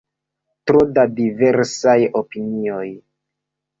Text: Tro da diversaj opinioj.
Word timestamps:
Tro 0.69 0.81
da 0.95 1.03
diversaj 1.19 1.97
opinioj. 2.23 2.87